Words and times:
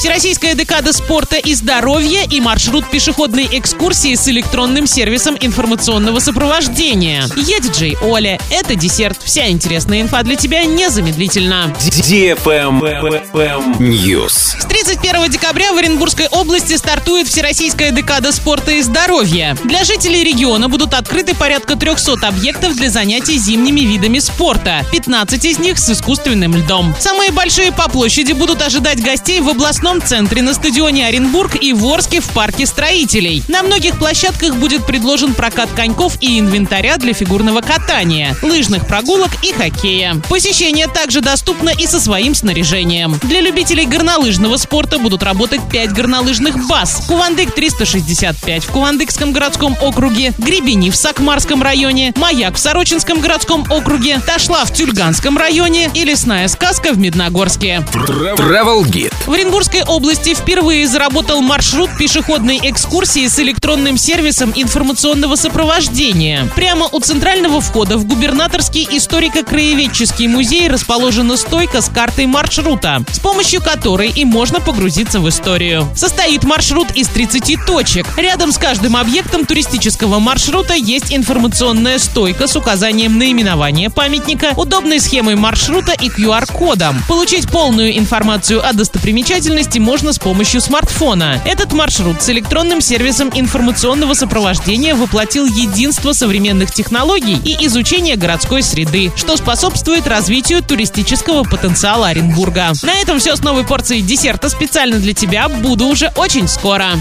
Всероссийская 0.00 0.54
декада 0.54 0.94
спорта 0.94 1.36
и 1.36 1.52
здоровья 1.52 2.22
и 2.22 2.40
маршрут 2.40 2.90
пешеходной 2.90 3.46
экскурсии 3.52 4.14
с 4.14 4.26
электронным 4.28 4.86
сервисом 4.86 5.36
информационного 5.38 6.20
сопровождения. 6.20 7.24
Я 7.36 7.60
диджей 7.60 7.98
Оля. 8.00 8.40
Это 8.50 8.76
десерт. 8.76 9.20
Вся 9.22 9.50
интересная 9.50 10.00
инфа 10.00 10.22
для 10.22 10.36
тебя 10.36 10.64
незамедлительно. 10.64 11.74
News. 13.78 14.58
С 14.58 14.64
31 14.64 15.30
декабря 15.30 15.74
в 15.74 15.76
Оренбургской 15.76 16.28
области 16.28 16.78
стартует 16.78 17.28
Всероссийская 17.28 17.90
декада 17.90 18.32
спорта 18.32 18.70
и 18.70 18.80
здоровья. 18.80 19.54
Для 19.64 19.84
жителей 19.84 20.24
региона 20.24 20.70
будут 20.70 20.94
открыты 20.94 21.34
порядка 21.34 21.76
300 21.76 22.26
объектов 22.26 22.74
для 22.74 22.88
занятий 22.88 23.36
зимними 23.36 23.80
видами 23.80 24.18
спорта. 24.18 24.82
15 24.92 25.44
из 25.44 25.58
них 25.58 25.78
с 25.78 25.90
искусственным 25.90 26.56
льдом. 26.56 26.96
Самые 26.98 27.32
большие 27.32 27.70
по 27.70 27.90
площади 27.90 28.32
будут 28.32 28.62
ожидать 28.62 29.02
гостей 29.02 29.40
в 29.40 29.50
областном 29.50 29.89
центре 29.98 30.42
на 30.42 30.54
стадионе 30.54 31.06
Оренбург 31.06 31.56
и 31.60 31.72
в 31.72 31.84
Орске 31.86 32.20
в 32.20 32.28
парке 32.28 32.66
строителей. 32.66 33.42
На 33.48 33.62
многих 33.62 33.98
площадках 33.98 34.54
будет 34.54 34.86
предложен 34.86 35.34
прокат 35.34 35.70
коньков 35.70 36.16
и 36.20 36.38
инвентаря 36.38 36.96
для 36.98 37.12
фигурного 37.12 37.60
катания, 37.60 38.36
лыжных 38.42 38.86
прогулок 38.86 39.30
и 39.42 39.52
хоккея. 39.52 40.16
Посещение 40.28 40.86
также 40.86 41.20
доступно 41.20 41.70
и 41.70 41.86
со 41.86 41.98
своим 41.98 42.34
снаряжением. 42.34 43.18
Для 43.22 43.40
любителей 43.40 43.86
горнолыжного 43.86 44.56
спорта 44.58 44.98
будут 44.98 45.22
работать 45.22 45.60
5 45.70 45.92
горнолыжных 45.92 46.68
баз. 46.68 47.02
Кувандык 47.08 47.54
365 47.54 48.64
в 48.64 48.70
Кувандыкском 48.70 49.32
городском 49.32 49.76
округе, 49.80 50.34
Гребени 50.38 50.90
в 50.90 50.96
Сакмарском 50.96 51.62
районе, 51.62 52.12
Маяк 52.16 52.54
в 52.54 52.58
Сорочинском 52.58 53.20
городском 53.20 53.66
округе, 53.70 54.20
Ташла 54.26 54.64
в 54.64 54.72
Тюльганском 54.72 55.36
районе 55.38 55.90
и 55.94 56.04
Лесная 56.04 56.46
сказка 56.48 56.92
в 56.92 56.98
Медногорске. 56.98 57.84
Travel 57.92 58.84
Guide. 58.84 59.14
В 59.26 59.32
Оренбургской 59.32 59.79
области 59.84 60.34
впервые 60.34 60.86
заработал 60.86 61.40
маршрут 61.40 61.90
пешеходной 61.98 62.58
экскурсии 62.62 63.26
с 63.26 63.38
электронным 63.38 63.96
сервисом 63.96 64.52
информационного 64.54 65.36
сопровождения. 65.36 66.48
Прямо 66.54 66.88
у 66.90 67.00
центрального 67.00 67.60
входа 67.60 67.96
в 67.96 68.06
губернаторский 68.06 68.86
историко-краеведческий 68.90 70.26
музей 70.28 70.68
расположена 70.68 71.36
стойка 71.36 71.80
с 71.80 71.88
картой 71.88 72.26
маршрута, 72.26 73.02
с 73.10 73.18
помощью 73.18 73.62
которой 73.62 74.10
и 74.10 74.24
можно 74.24 74.60
погрузиться 74.60 75.20
в 75.20 75.28
историю. 75.28 75.86
Состоит 75.94 76.44
маршрут 76.44 76.90
из 76.92 77.08
30 77.08 77.64
точек. 77.66 78.06
Рядом 78.16 78.52
с 78.52 78.58
каждым 78.58 78.96
объектом 78.96 79.46
туристического 79.46 80.18
маршрута 80.18 80.74
есть 80.74 81.12
информационная 81.12 81.98
стойка 81.98 82.46
с 82.46 82.56
указанием 82.56 83.18
наименования 83.18 83.90
памятника, 83.90 84.52
удобной 84.56 85.00
схемой 85.00 85.36
маршрута 85.36 85.92
и 85.92 86.08
QR-кодом. 86.08 87.02
Получить 87.08 87.48
полную 87.48 87.96
информацию 87.98 88.66
о 88.66 88.72
достопримечательности 88.72 89.69
можно 89.78 90.12
с 90.12 90.18
помощью 90.18 90.60
смартфона. 90.60 91.40
Этот 91.44 91.72
маршрут 91.72 92.22
с 92.22 92.28
электронным 92.30 92.80
сервисом 92.80 93.30
информационного 93.34 94.14
сопровождения 94.14 94.94
воплотил 94.94 95.46
единство 95.46 96.12
современных 96.12 96.72
технологий 96.72 97.38
и 97.44 97.66
изучение 97.66 98.16
городской 98.16 98.62
среды, 98.62 99.12
что 99.16 99.36
способствует 99.36 100.06
развитию 100.06 100.62
туристического 100.62 101.44
потенциала 101.44 102.08
Оренбурга. 102.08 102.72
На 102.82 102.94
этом 103.00 103.18
все 103.18 103.36
с 103.36 103.40
новой 103.40 103.64
порцией 103.64 104.02
десерта 104.02 104.48
специально 104.48 104.98
для 104.98 105.14
тебя. 105.14 105.48
Буду 105.48 105.86
уже 105.86 106.12
очень 106.16 106.48
скоро. 106.48 106.96